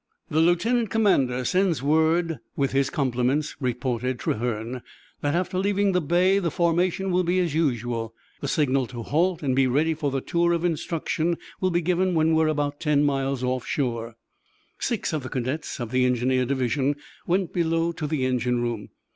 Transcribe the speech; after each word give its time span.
"The 0.31 0.39
lieutenant 0.41 0.89
commander 0.89 1.45
sends 1.45 1.83
word, 1.83 2.39
with 2.55 2.71
his 2.71 2.89
compliments," 2.89 3.55
reported 3.59 4.17
Trahern, 4.17 4.81
"that 5.21 5.35
after 5.35 5.59
leaving 5.59 5.91
the 5.91 6.01
bay 6.01 6.39
the 6.39 6.49
formation 6.49 7.11
will 7.11 7.21
be 7.23 7.37
as 7.37 7.53
usual. 7.53 8.15
The 8.39 8.47
signal 8.47 8.87
to 8.87 9.03
halt 9.03 9.43
and 9.43 9.55
be 9.55 9.67
ready 9.67 9.93
for 9.93 10.09
the 10.09 10.19
tour 10.19 10.53
of 10.53 10.65
instruction 10.65 11.37
will 11.59 11.69
be 11.69 11.81
given 11.81 12.15
when 12.15 12.33
we're 12.33 12.47
about 12.47 12.79
ten 12.79 13.03
miles 13.03 13.43
off 13.43 13.67
shore." 13.67 14.15
Six 14.79 15.13
of 15.13 15.21
the 15.21 15.29
cadets, 15.29 15.79
of 15.79 15.91
the 15.91 16.03
engineer 16.07 16.45
division, 16.45 16.95
went 17.27 17.53
below 17.53 17.91
to 17.91 18.07
the 18.07 18.25
engine 18.25 18.59
room. 18.59 18.89